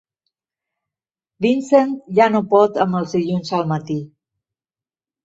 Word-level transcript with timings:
Vincent 1.45 1.93
ja 2.19 2.27
no 2.37 2.41
pot 2.53 2.79
amb 2.87 2.97
els 3.01 3.13
dilluns 3.19 3.53
al 3.59 3.69
matí! 3.73 3.99